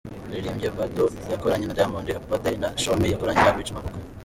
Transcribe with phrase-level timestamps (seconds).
[0.31, 3.97] Yaririmbye “Bado” yakoranye na Diamond, “Happy Birthday” na “Show Me” yakoranye na Rich Mavoko.